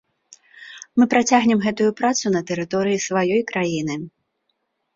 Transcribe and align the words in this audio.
Мы 0.99 1.03
працягнем 1.13 1.59
гэтую 1.67 1.91
працу 2.01 2.25
на 2.37 2.41
тэрыторыі 2.49 3.05
сваёй 3.07 3.41
краіны. 3.55 3.95